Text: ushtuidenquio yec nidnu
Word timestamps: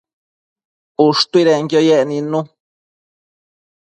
ushtuidenquio 1.05 1.79
yec 1.87 2.03
nidnu 2.09 2.39